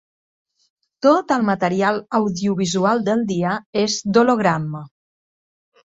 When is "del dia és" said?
3.11-4.03